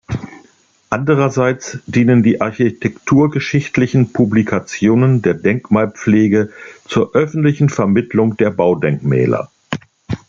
Andererseits 0.89 1.77
dienen 1.85 2.23
die 2.23 2.41
architekturgeschichtlichen 2.41 4.13
Publikationen 4.13 5.21
der 5.21 5.35
Denkmalpflege 5.35 6.49
zur 6.87 7.13
öffentlichen 7.13 7.69
Vermittlung 7.69 8.35
der 8.35 8.49
Baudenkmäler. 8.49 9.51